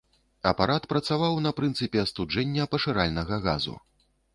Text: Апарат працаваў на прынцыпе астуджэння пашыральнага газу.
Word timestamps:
Апарат 0.51 0.87
працаваў 0.93 1.37
на 1.47 1.51
прынцыпе 1.61 2.03
астуджэння 2.07 2.69
пашыральнага 2.77 3.45
газу. 3.49 3.83